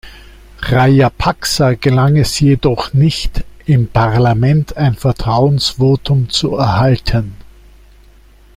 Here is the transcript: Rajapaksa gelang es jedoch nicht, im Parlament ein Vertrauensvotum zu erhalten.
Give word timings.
Rajapaksa 0.63 1.75
gelang 1.75 2.15
es 2.17 2.39
jedoch 2.39 2.91
nicht, 2.91 3.43
im 3.67 3.87
Parlament 3.87 4.75
ein 4.75 4.95
Vertrauensvotum 4.95 6.27
zu 6.31 6.55
erhalten. 6.57 7.35